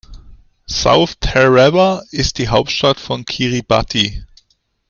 [0.67, 4.23] South Tarawa ist die Hauptstadt von Kiribati.